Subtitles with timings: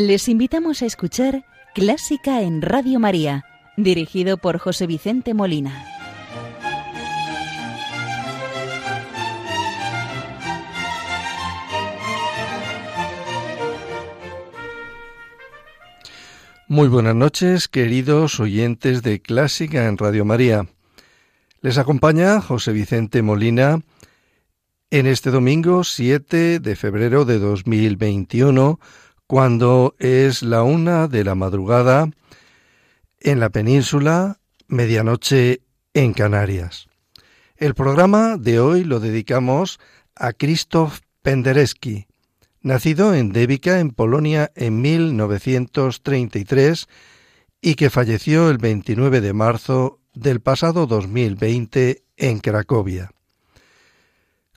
[0.00, 1.44] Les invitamos a escuchar
[1.74, 3.44] Clásica en Radio María,
[3.76, 5.84] dirigido por José Vicente Molina.
[16.68, 20.68] Muy buenas noches, queridos oyentes de Clásica en Radio María.
[21.60, 23.80] Les acompaña José Vicente Molina
[24.90, 28.78] en este domingo 7 de febrero de 2021,
[29.28, 32.08] cuando es la una de la madrugada
[33.20, 35.60] en la península, medianoche
[35.92, 36.88] en Canarias.
[37.58, 39.80] El programa de hoy lo dedicamos
[40.16, 42.06] a Krzysztof Penderecki,
[42.62, 46.88] nacido en Débica, en Polonia, en 1933
[47.60, 53.10] y que falleció el 29 de marzo del pasado 2020 en Cracovia.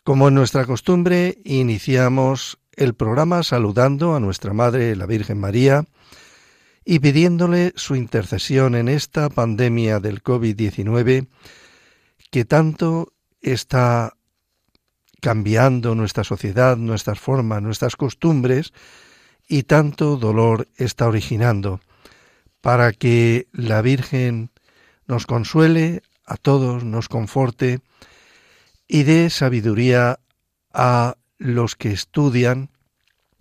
[0.05, 5.85] Como en nuestra costumbre, iniciamos el programa saludando a nuestra Madre, la Virgen María,
[6.83, 11.27] y pidiéndole su intercesión en esta pandemia del COVID-19
[12.31, 14.13] que tanto está
[15.21, 18.73] cambiando nuestra sociedad, nuestras formas, nuestras costumbres
[19.47, 21.81] y tanto dolor está originando,
[22.61, 24.49] para que la Virgen
[25.07, 27.81] nos consuele a todos, nos conforte
[28.87, 30.19] y dé sabiduría
[30.73, 32.69] a los que estudian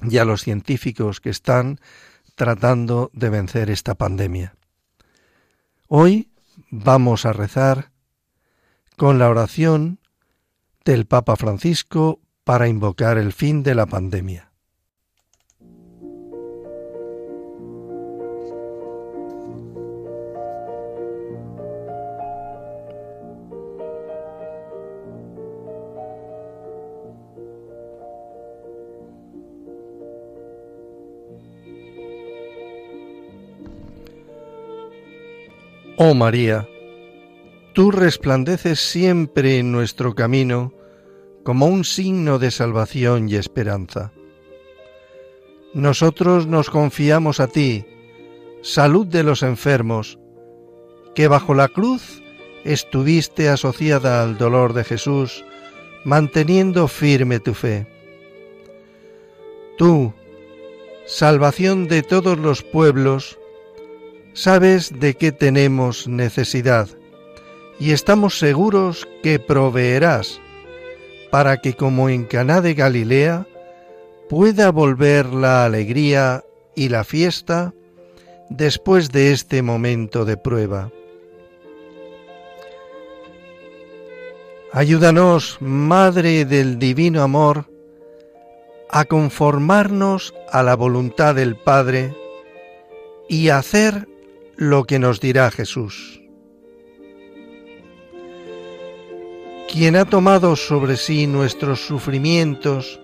[0.03, 1.79] y a los científicos que están
[2.35, 4.55] tratando de vencer esta pandemia.
[5.87, 6.31] Hoy
[6.71, 7.91] vamos a rezar
[8.97, 9.99] con la oración
[10.85, 14.50] del Papa Francisco para invocar el fin de la pandemia.
[36.03, 36.67] Oh María,
[37.75, 40.73] tú resplandeces siempre en nuestro camino
[41.45, 44.11] como un signo de salvación y esperanza.
[45.75, 47.85] Nosotros nos confiamos a ti,
[48.63, 50.19] salud de los enfermos,
[51.15, 52.23] que bajo la cruz
[52.65, 55.45] estuviste asociada al dolor de Jesús,
[56.07, 57.87] manteniendo firme tu fe.
[59.77, 60.15] Tú,
[61.05, 63.39] salvación de todos los pueblos,
[64.33, 66.89] sabes de qué tenemos necesidad
[67.79, 70.41] y estamos seguros que proveerás
[71.31, 73.47] para que como en Caná de Galilea
[74.29, 77.73] pueda volver la alegría y la fiesta
[78.49, 80.91] después de este momento de prueba.
[84.73, 87.67] Ayúdanos, Madre del Divino Amor,
[88.89, 92.15] a conformarnos a la voluntad del Padre
[93.29, 94.07] y hacer
[94.61, 96.21] lo que nos dirá Jesús.
[99.73, 103.01] Quien ha tomado sobre sí nuestros sufrimientos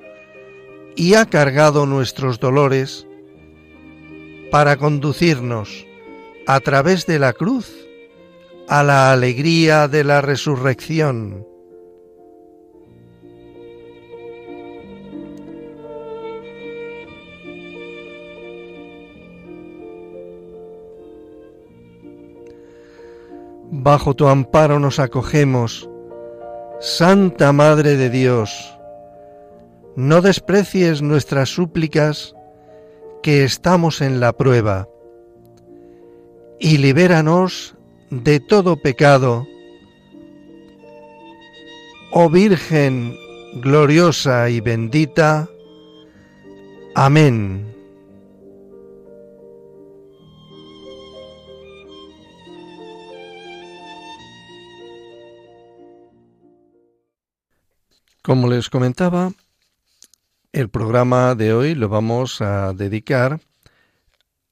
[0.97, 3.07] y ha cargado nuestros dolores
[4.51, 5.87] para conducirnos
[6.47, 7.73] a través de la cruz
[8.69, 11.47] a la alegría de la resurrección.
[23.87, 25.89] Bajo tu amparo nos acogemos,
[26.81, 28.77] Santa Madre de Dios.
[29.95, 32.35] No desprecies nuestras súplicas,
[33.23, 34.89] que estamos en la prueba,
[36.59, 37.77] y libéranos
[38.11, 39.47] de todo pecado.
[42.11, 43.15] Oh Virgen
[43.61, 45.49] gloriosa y bendita.
[46.97, 47.66] Amén.
[58.27, 59.33] Como les comentaba,
[60.51, 63.39] el programa de hoy lo vamos a dedicar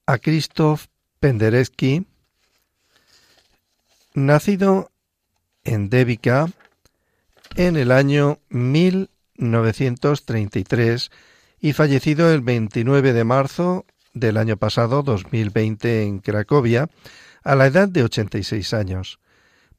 [0.05, 0.85] a Krzysztof
[1.19, 2.05] Penderecki,
[4.13, 4.91] nacido
[5.65, 6.47] en Débica
[7.57, 11.11] en el año 1933
[11.59, 16.87] y fallecido el 29 de marzo del año pasado, 2020, en Cracovia,
[17.43, 19.19] a la edad de 86 años.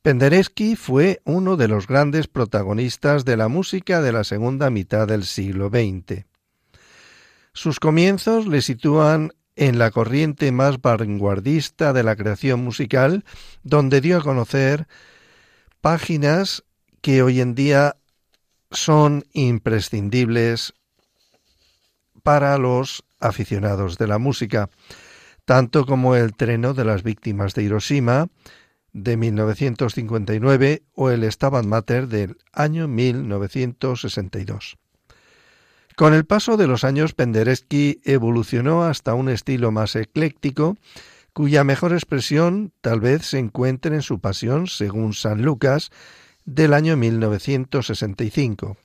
[0.07, 5.25] Penderecki fue uno de los grandes protagonistas de la música de la segunda mitad del
[5.25, 6.27] siglo XX.
[7.53, 13.25] Sus comienzos le sitúan en la corriente más vanguardista de la creación musical,
[13.65, 14.87] donde dio a conocer
[15.81, 16.63] páginas
[17.01, 17.97] que hoy en día
[18.71, 20.73] son imprescindibles
[22.23, 24.71] para los aficionados de la música,
[25.45, 28.29] tanto como el Treno de las Víctimas de Hiroshima
[28.97, 34.79] de 1959 o el Stabat Mater del año 1962.
[35.97, 40.79] Con el paso de los años, Penderecki evolucionó hasta un estilo más ecléctico,
[41.35, 45.91] cuya mejor expresión tal vez se encuentre en su pasión, según San Lucas,
[46.47, 48.79] del año 1965.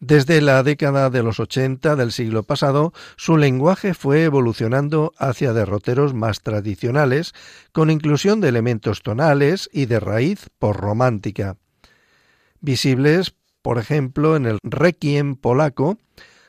[0.00, 6.14] Desde la década de los 80 del siglo pasado, su lenguaje fue evolucionando hacia derroteros
[6.14, 7.34] más tradicionales,
[7.72, 11.56] con inclusión de elementos tonales y de raíz por romántica,
[12.60, 15.98] visibles por ejemplo, en el Requiem polaco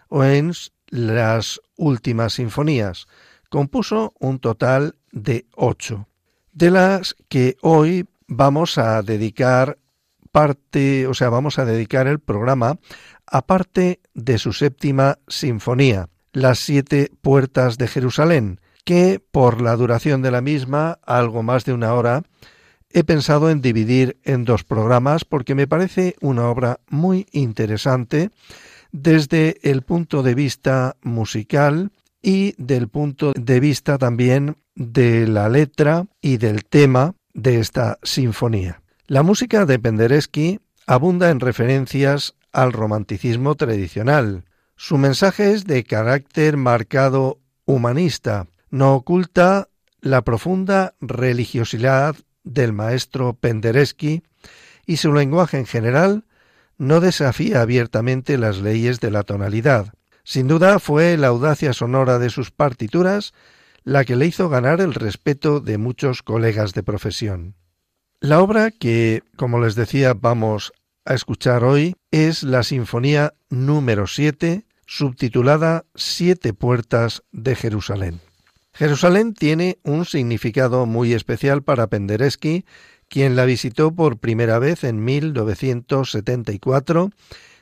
[0.07, 0.54] o en
[0.88, 3.07] las últimas sinfonías.
[3.50, 6.07] Compuso un total de ocho,
[6.54, 9.77] de las que hoy vamos a dedicar
[10.31, 12.78] parte, o sea, vamos a dedicar el programa
[13.28, 20.22] a parte de su séptima sinfonía, Las siete puertas de Jerusalén, que por la duración
[20.22, 22.24] de la misma, algo más de una hora,
[22.89, 28.31] he pensado en dividir en dos programas porque me parece una obra muy interesante
[28.92, 31.92] desde el punto de vista musical
[32.22, 38.81] y del punto de vista también de la letra y del tema de esta sinfonía.
[39.11, 44.45] La música de Penderecki abunda en referencias al romanticismo tradicional.
[44.77, 49.67] Su mensaje es de carácter marcado humanista, no oculta
[49.99, 52.15] la profunda religiosidad
[52.45, 54.23] del maestro Penderecki
[54.85, 56.23] y su lenguaje en general
[56.77, 59.93] no desafía abiertamente las leyes de la tonalidad.
[60.23, 63.33] Sin duda fue la audacia sonora de sus partituras
[63.83, 67.55] la que le hizo ganar el respeto de muchos colegas de profesión.
[68.23, 70.73] La obra que, como les decía, vamos
[71.06, 78.19] a escuchar hoy es la Sinfonía número 7, subtitulada Siete Puertas de Jerusalén.
[78.73, 82.63] Jerusalén tiene un significado muy especial para Penderecki,
[83.07, 87.09] quien la visitó por primera vez en 1974,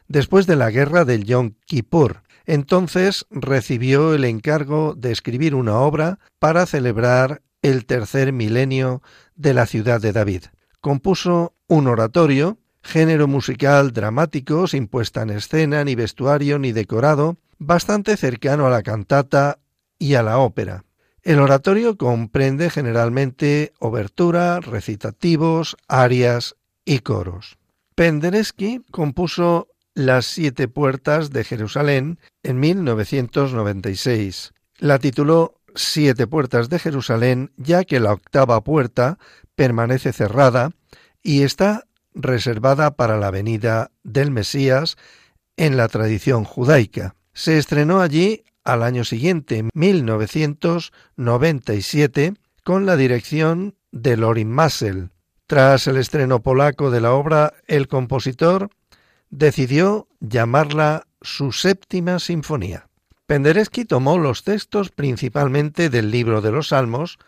[0.09, 2.23] después de la guerra del Yom Kippur.
[2.45, 9.01] Entonces recibió el encargo de escribir una obra para celebrar el tercer milenio
[9.35, 10.44] de la ciudad de David.
[10.81, 18.17] Compuso un oratorio, género musical dramático, sin puesta en escena, ni vestuario, ni decorado, bastante
[18.17, 19.59] cercano a la cantata
[19.97, 20.85] y a la ópera.
[21.21, 27.57] El oratorio comprende generalmente obertura, recitativos, arias y coros.
[27.95, 34.53] Penderecki compuso Las siete puertas de Jerusalén en 1996.
[34.77, 39.17] La tituló Siete puertas de Jerusalén ya que la octava puerta
[39.55, 40.71] permanece cerrada
[41.23, 44.97] y está reservada para la venida del Mesías
[45.55, 47.15] en la tradición judaica.
[47.31, 52.33] Se estrenó allí al año siguiente, 1997,
[52.65, 55.11] con la dirección de Lorin Massel.
[55.47, 58.69] Tras el estreno polaco de la obra, el compositor
[59.29, 62.88] decidió llamarla su séptima sinfonía.
[63.30, 67.19] Penderecki tomó los textos principalmente del libro de los Salmos,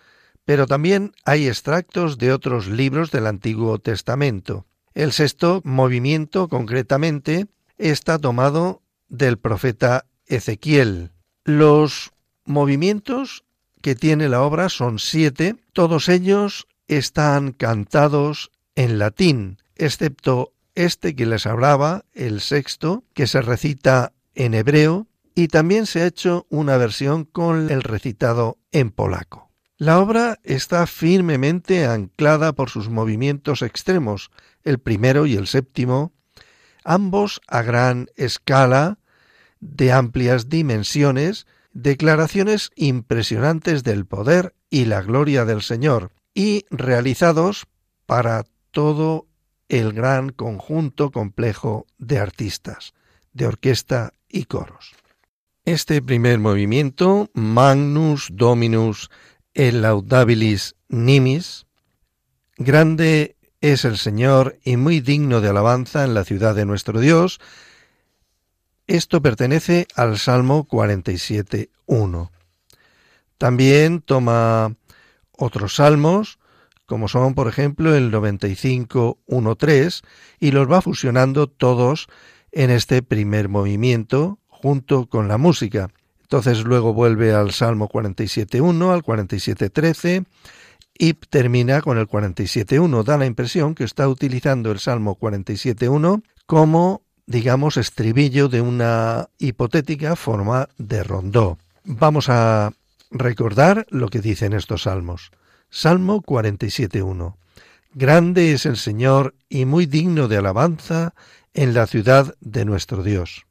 [0.46, 4.66] pero también hay extractos de otros libros del Antiguo Testamento.
[4.96, 7.46] El sexto movimiento, concretamente,
[7.78, 11.12] está tomado del profeta Ezequiel.
[11.44, 12.10] Los
[12.46, 13.44] movimientos
[13.84, 21.28] que tiene la obra son siete, todos ellos están cantados en latín, excepto este que
[21.28, 26.78] les hablaba, el sexto, que se recita en hebreo, y también se ha hecho una
[26.78, 29.52] versión con el recitado en polaco.
[29.78, 34.30] La obra está firmemente anclada por sus movimientos extremos,
[34.64, 36.14] el primero y el séptimo,
[36.84, 39.00] ambos a gran escala,
[39.60, 47.68] de amplias dimensiones, declaraciones impresionantes del poder y la gloria del Señor, y realizados
[48.06, 49.28] para todo
[49.70, 52.94] el gran conjunto complejo de artistas,
[53.34, 54.94] de orquesta y coros.
[55.66, 59.12] Este primer movimiento, Magnus Dominus
[59.54, 61.68] Laudabilis Nimis,
[62.58, 67.40] grande es el Señor y muy digno de alabanza en la ciudad de nuestro Dios,
[68.88, 72.32] esto pertenece al Salmo 47.1.
[73.38, 74.76] También toma
[75.32, 76.40] otros salmos,
[76.88, 80.02] como son, por ejemplo, el 95.1.3,
[80.40, 82.08] y los va fusionando todos
[82.52, 85.90] en este primer movimiento junto con la música.
[86.22, 90.26] Entonces luego vuelve al Salmo 47.1, al 47.13
[90.98, 93.04] y termina con el 47.1.
[93.04, 97.02] Da la impresión que está utilizando el Salmo 47.1 como
[97.32, 101.58] digamos, estribillo de una hipotética forma de rondó.
[101.84, 102.74] Vamos a
[103.10, 105.32] recordar lo que dicen estos salmos.
[105.70, 107.36] Salmo 47.1.
[107.94, 111.14] Grande es el Señor y muy digno de alabanza
[111.54, 113.46] en la ciudad de nuestro Dios.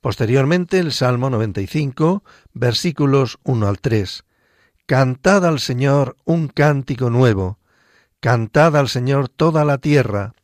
[0.00, 4.24] Posteriormente el Salmo 95, versículos 1 al 3.
[4.86, 7.58] Cantad al Señor un cántico nuevo,
[8.18, 10.34] cantad al Señor toda la tierra,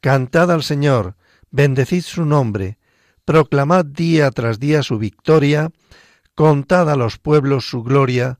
[0.00, 1.14] cantad al Señor,
[1.50, 2.78] bendecid su nombre,
[3.24, 5.70] proclamad día tras día su victoria,
[6.34, 8.38] contad a los pueblos su gloria,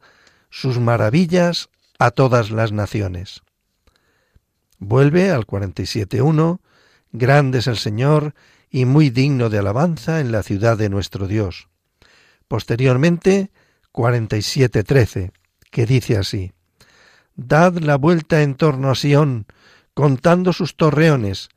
[0.51, 1.69] sus maravillas
[2.01, 3.43] a todas las naciones.
[4.79, 6.61] Vuelve al 47.1,
[7.13, 8.35] Grande es el Señor
[8.71, 11.69] y muy digno de alabanza en la ciudad de nuestro Dios.
[12.49, 13.51] Posteriormente,
[13.93, 15.33] 47.13,
[15.71, 16.53] que dice así,
[17.35, 19.47] Dad la vuelta en torno a Sión,
[19.95, 21.49] contando sus torreones,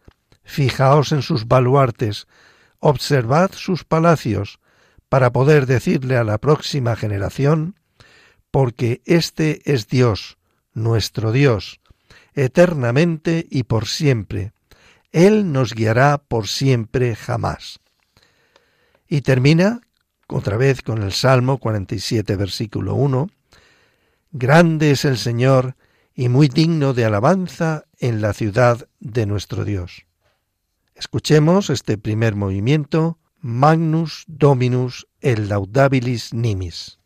[0.44, 2.28] fijaos en sus baluartes,
[2.80, 4.60] observad sus palacios,
[5.10, 7.76] para poder decirle a la próxima generación,
[8.50, 10.38] porque este es Dios,
[10.74, 11.82] nuestro Dios,
[12.34, 14.54] eternamente y por siempre.
[15.12, 17.80] Él nos guiará por siempre jamás.
[19.08, 19.82] Y termina
[20.28, 23.30] otra vez con el Salmo 47, versículo 1.
[24.32, 25.76] Grande es el Señor
[26.14, 30.06] y muy digno de alabanza en la ciudad de nuestro Dios.
[30.96, 37.00] Escuchemos este primer movimiento, Magnus Dominus el Laudabilis Nimis.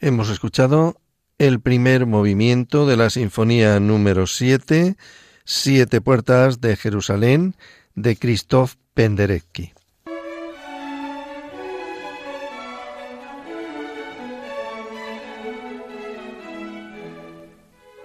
[0.00, 1.00] Hemos escuchado
[1.38, 4.96] el primer movimiento de la Sinfonía número 7,
[5.44, 7.56] Siete Puertas de Jerusalén,
[7.96, 9.72] de Christoph Penderecki.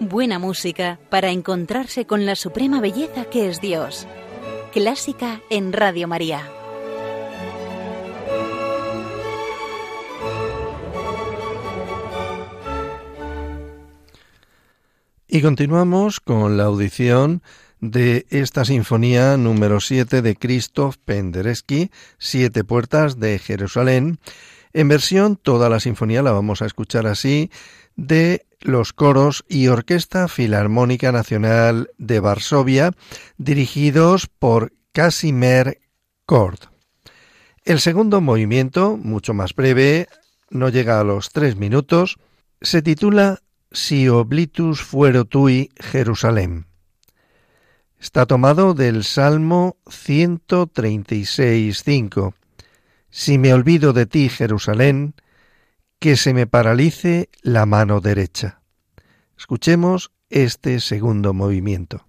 [0.00, 4.08] Buena música para encontrarse con la suprema belleza que es Dios.
[4.72, 6.42] Clásica en Radio María.
[15.34, 17.42] Y continuamos con la audición
[17.80, 24.20] de esta sinfonía número 7 de Christoph Penderecki, Siete Puertas de Jerusalén.
[24.72, 27.50] En versión, toda la sinfonía la vamos a escuchar así,
[27.96, 32.92] de los coros y Orquesta Filarmónica Nacional de Varsovia,
[33.36, 35.80] dirigidos por Casimir
[36.26, 36.60] Kord.
[37.64, 40.06] El segundo movimiento, mucho más breve,
[40.48, 42.18] no llega a los tres minutos,
[42.60, 43.40] se titula
[43.74, 46.66] Si oblitus fuero tui Jerusalén.
[47.98, 52.34] Está tomado del Salmo 136.5.
[53.10, 55.16] Si me olvido de ti, Jerusalén,
[55.98, 58.60] que se me paralice la mano derecha.
[59.36, 62.06] Escuchemos este segundo movimiento.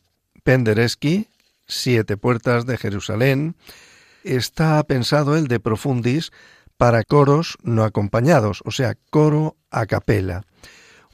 [0.43, 1.27] Penderecki,
[1.67, 3.55] Siete Puertas de Jerusalén,
[4.23, 6.31] está pensado el de profundis
[6.77, 10.43] para coros no acompañados, o sea, coro a capela.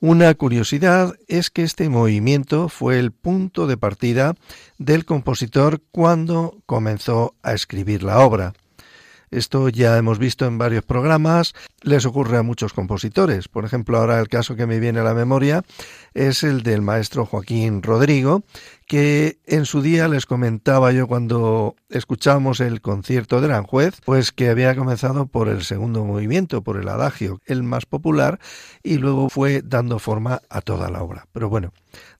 [0.01, 4.35] Una curiosidad es que este movimiento fue el punto de partida
[4.77, 8.53] del compositor cuando comenzó a escribir la obra.
[9.35, 13.49] Esto ya hemos visto en varios programas, les ocurre a muchos compositores.
[13.49, 15.65] Por ejemplo, ahora el caso que me viene a la memoria
[16.13, 18.43] es el del maestro Joaquín Rodrigo,
[18.87, 24.47] que en su día les comentaba yo cuando escuchamos el concierto de Aranjuez, pues que
[24.47, 28.39] había comenzado por el segundo movimiento, por el adagio, el más popular,
[28.83, 31.27] y luego fue dando forma a toda la obra.
[31.33, 31.73] Pero bueno,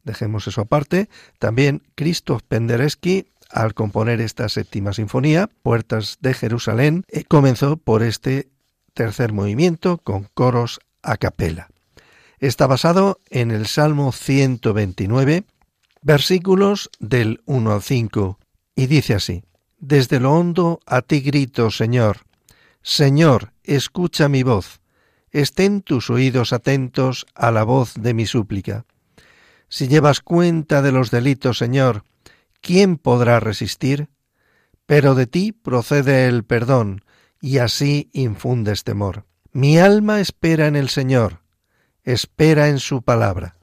[0.04, 1.08] dejemos eso aparte.
[1.40, 8.50] También Krzysztof Penderecki al componer esta séptima sinfonía, Puertas de Jerusalén, eh, comenzó por este
[8.94, 11.70] tercer movimiento con coros a capela.
[12.40, 15.46] Está basado en el Salmo 129,
[16.02, 18.40] versículos del 1 al 5,
[18.76, 19.44] y dice así,
[19.78, 22.26] Desde lo hondo a ti grito, Señor,
[22.82, 24.82] Señor, escucha mi voz,
[25.32, 28.86] estén tus oídos atentos a la voz de mi súplica.
[29.70, 32.04] Si llevas cuenta de los delitos, Señor,
[32.66, 34.10] ¿quién podrá resistir?
[34.88, 37.06] Pero de ti procede el perdón,
[37.40, 39.28] y así infundes temor.
[39.52, 41.44] Mi alma espera en el Señor,
[42.04, 43.58] espera en su palabra.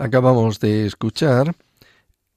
[0.00, 1.56] Acabamos de escuchar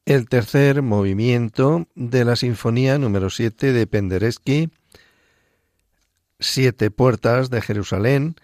[0.05, 4.71] el tercer movimiento de la Sinfonía número 7 de Penderecki,
[6.39, 8.35] Siete Puertas de Jerusalén,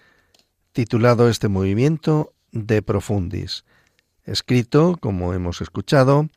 [0.71, 3.65] titulado este movimiento De Profundis,
[4.23, 6.29] escrito, como hemos escuchado,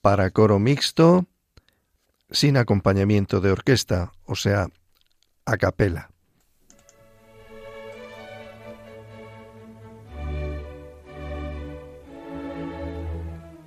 [0.00, 1.26] para coro mixto,
[2.32, 4.66] sin acompañamiento de orquesta, o sea,
[5.44, 6.11] a capela.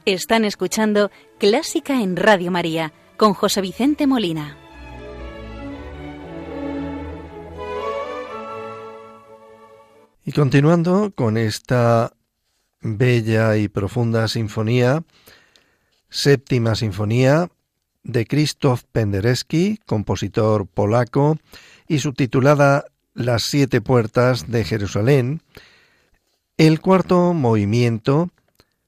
[0.06, 4.56] Están escuchando Clásica en Radio María con José Vicente Molina.
[10.24, 12.14] Y continuando con esta
[12.82, 15.03] bella y profunda sinfonía,
[16.10, 17.49] séptima sinfonía
[18.03, 21.39] de Krzysztof Penderecki, compositor polaco,
[21.88, 22.86] y subtitulada
[23.16, 25.41] Las siete puertas de Jerusalén,
[26.58, 28.30] el cuarto movimiento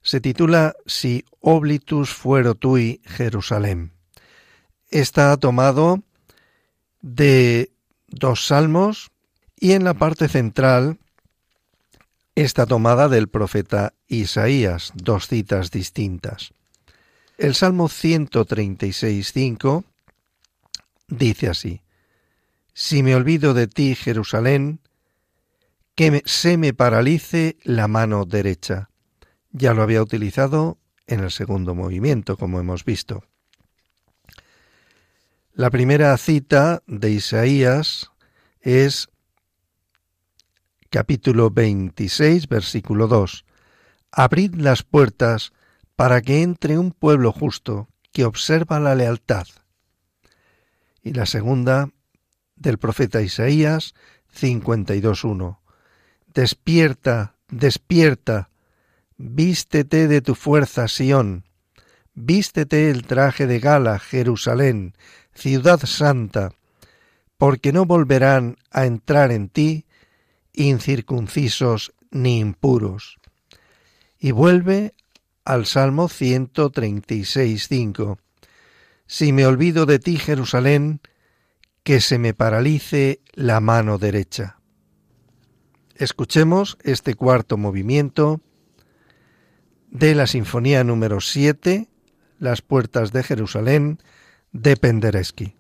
[0.08, 3.92] se titula Si oblitus fuero tui Jerusalén.
[4.90, 6.02] Está tomado
[7.02, 7.74] de
[8.08, 9.12] dos salmos
[9.60, 10.98] y en la parte central
[12.36, 16.54] está tomada del profeta Isaías, dos citas distintas.
[17.38, 19.84] El Salmo 136.5
[21.10, 21.82] dice así,
[22.74, 24.80] Si me olvido de ti, Jerusalén,
[25.96, 28.90] que se me paralice la mano derecha
[29.58, 30.78] ya lo había utilizado
[31.08, 33.24] en el segundo movimiento, como hemos visto.
[35.54, 38.12] La primera cita de Isaías
[38.62, 39.10] es
[40.90, 43.46] capítulo 26, versículo 2.
[44.12, 45.54] Abrid las puertas
[45.96, 49.48] para que entre un pueblo justo que observa la lealtad.
[51.02, 51.90] Y la segunda
[52.56, 53.96] del profeta Isaías
[54.40, 55.60] 52.1.
[56.34, 58.50] Despierta, despierta,
[59.18, 61.44] Vístete de tu fuerza, Sión.
[62.14, 64.94] Vístete el traje de gala, Jerusalén,
[65.34, 66.52] ciudad santa,
[67.38, 69.88] porque no volverán a entrar en ti
[70.54, 73.18] incircuncisos ni impuros.
[74.20, 74.94] Y vuelve
[75.46, 78.20] al Salmo 136.5.
[79.08, 81.02] Si me olvido de ti, Jerusalén,
[81.84, 84.60] que se me paralice la mano derecha.
[85.96, 88.42] Escuchemos este cuarto movimiento
[89.90, 91.88] de la Sinfonía número 7,
[92.40, 94.00] Las Puertas de Jerusalén,
[94.52, 95.57] de Penderecki.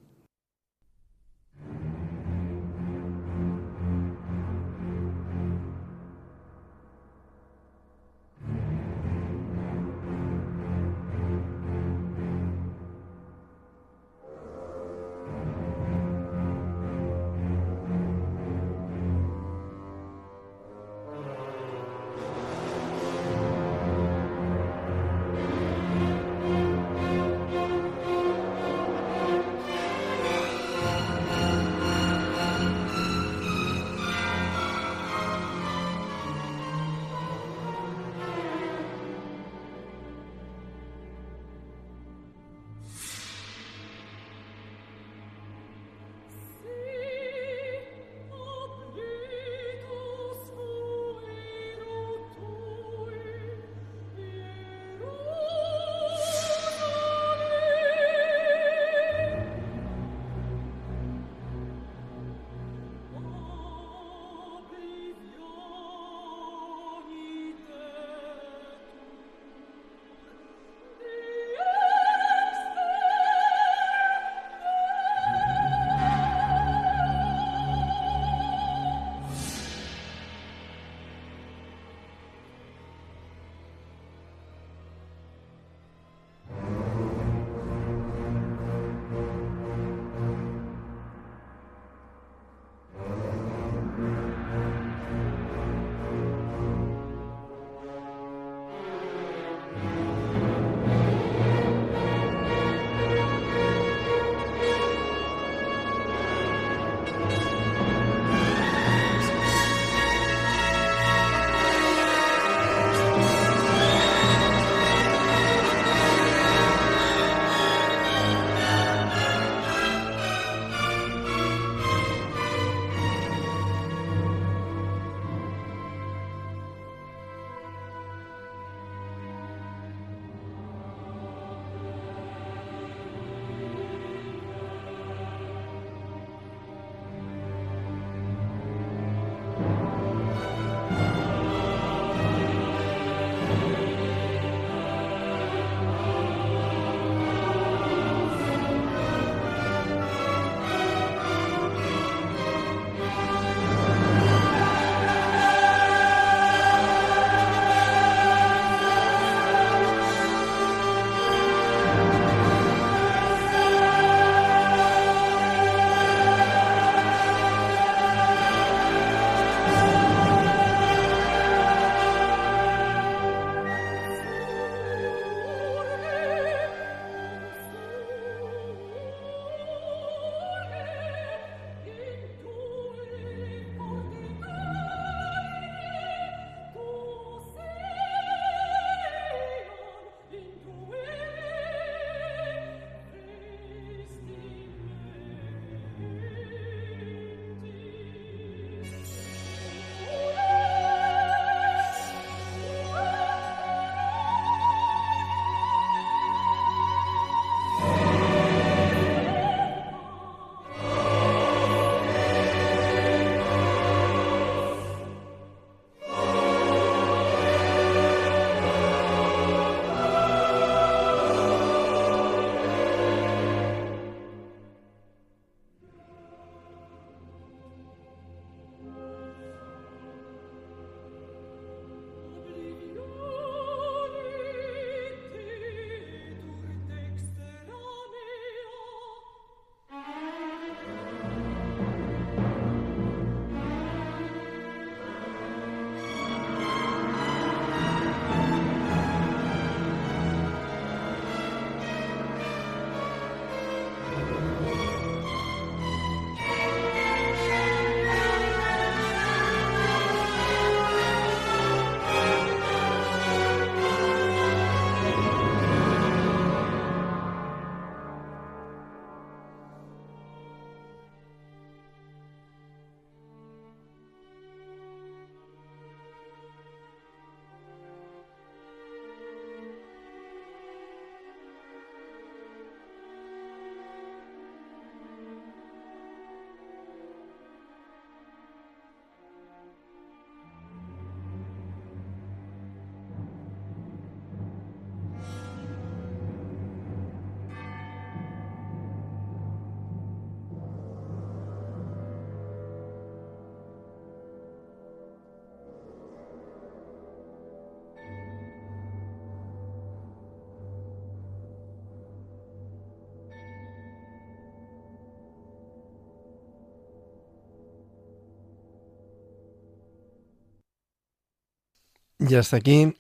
[322.20, 322.96] Y hasta aquí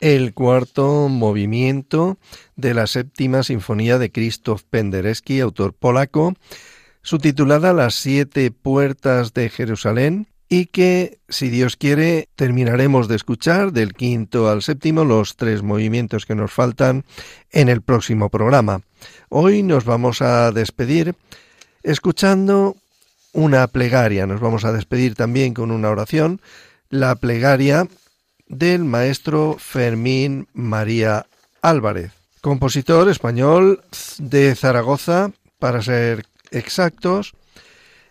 [0.00, 2.18] el cuarto movimiento
[2.56, 6.34] de la séptima sinfonía de Krzysztof Penderecki, autor polaco,
[7.02, 13.92] subtitulada Las siete puertas de Jerusalén, y que, si Dios quiere, terminaremos de escuchar del
[13.92, 17.04] quinto al séptimo los tres movimientos que nos faltan
[17.50, 18.80] en el próximo programa.
[19.28, 21.14] Hoy nos vamos a despedir
[21.82, 22.76] escuchando
[23.34, 26.40] una plegaria, nos vamos a despedir también con una oración,
[26.88, 27.86] la plegaria
[28.48, 31.26] del maestro Fermín María
[31.62, 33.82] Álvarez, compositor español
[34.18, 37.34] de Zaragoza, para ser exactos,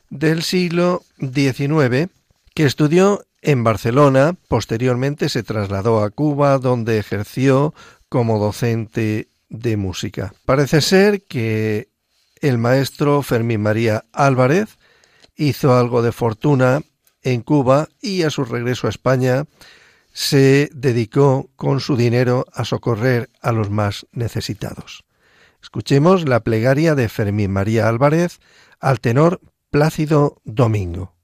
[0.09, 2.09] del siglo XIX,
[2.53, 7.73] que estudió en Barcelona, posteriormente se trasladó a Cuba, donde ejerció
[8.09, 10.33] como docente de música.
[10.45, 11.89] Parece ser que
[12.41, 14.77] el maestro Fermín María Álvarez
[15.35, 16.81] hizo algo de fortuna
[17.21, 19.45] en Cuba y a su regreso a España
[20.17, 25.05] se dedicó con su dinero a socorrer a los más necesitados.
[25.61, 28.39] Escuchemos la plegaria de Fermín María Álvarez
[28.79, 29.39] al tenor
[29.69, 31.16] Plácido Domingo.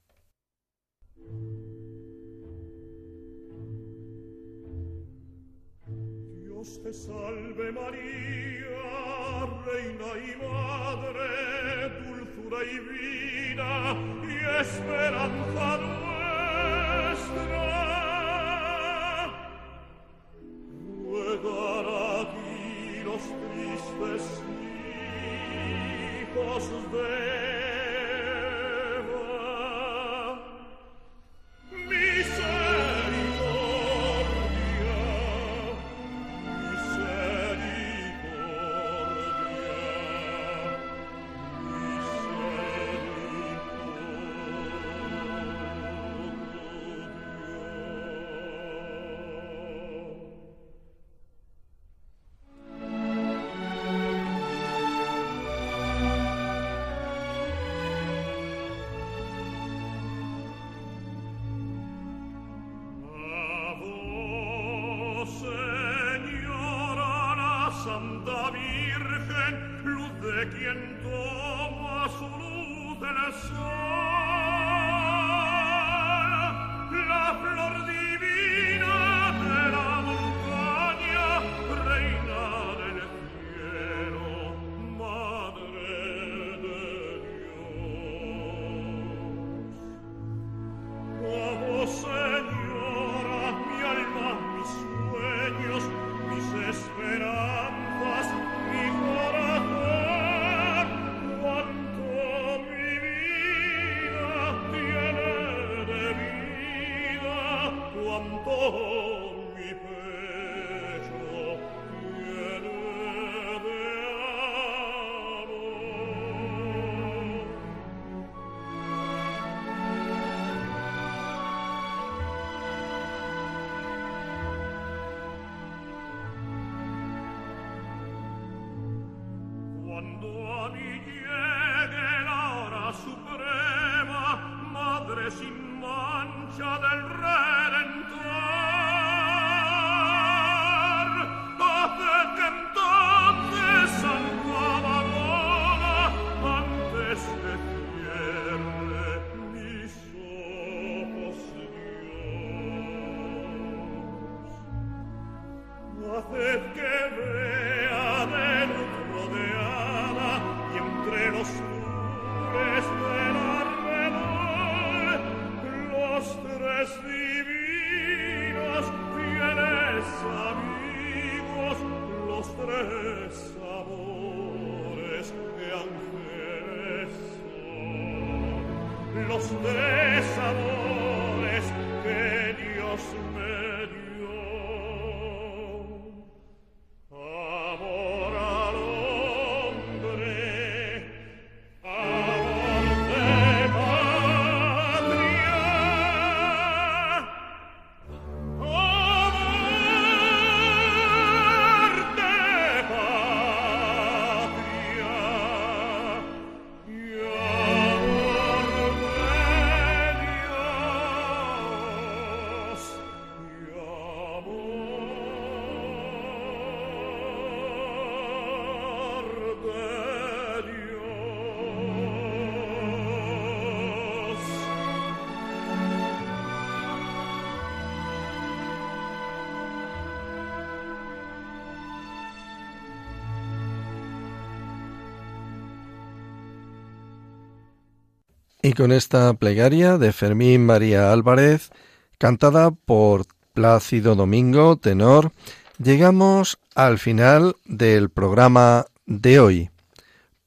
[238.73, 241.69] Y con esta plegaria de Fermín María Álvarez,
[242.17, 245.31] cantada por Plácido Domingo, tenor,
[245.77, 249.69] llegamos al final del programa de hoy.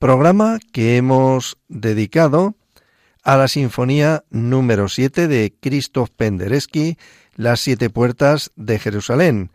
[0.00, 2.56] Programa que hemos dedicado
[3.22, 6.98] a la Sinfonía número 7 de Krzysztof Penderecki,
[7.36, 9.52] Las siete puertas de Jerusalén,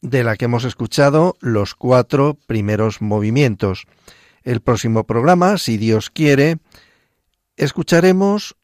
[0.00, 3.84] de la que hemos escuchado los cuatro primeros movimientos.
[4.44, 6.56] El próximo programa, si Dios quiere,
[7.56, 8.56] escucharemos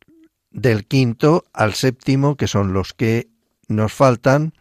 [0.51, 3.29] del quinto al séptimo, que son los que
[3.69, 4.53] nos faltan.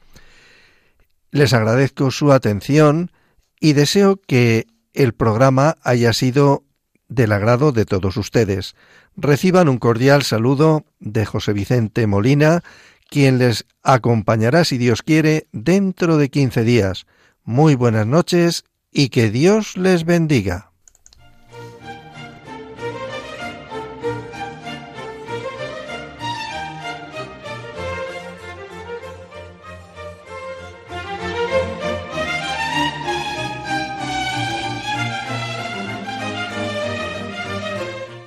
[1.31, 3.11] Les agradezco su atención
[3.59, 6.63] y deseo que el programa haya sido
[7.07, 8.75] del agrado de todos ustedes.
[9.15, 12.63] Reciban un cordial saludo de José Vicente Molina,
[13.09, 17.05] quien les acompañará, si Dios quiere, dentro de quince días.
[17.43, 20.68] Muy buenas noches y que Dios les bendiga.